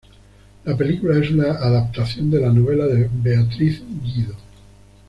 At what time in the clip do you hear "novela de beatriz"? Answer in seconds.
2.51-3.83